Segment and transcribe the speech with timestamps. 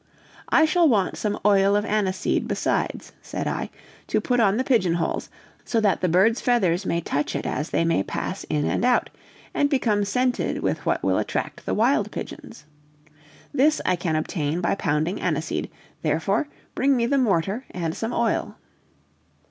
[0.49, 3.69] "I shall want some oil of aniseed besides," said I,
[4.07, 5.29] "to put on the pigeon holes,
[5.63, 9.11] so that the birds' feathers may touch it as they may pass in and out,
[9.53, 12.65] and become scented with what will attract the wild pigeons.
[13.53, 15.69] This I can obtain by pounding aniseed;
[16.01, 18.57] therefore, bring me the mortar and some oil."